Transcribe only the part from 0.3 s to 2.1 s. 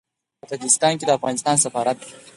په تاجکستان کې د افغانستان سفارت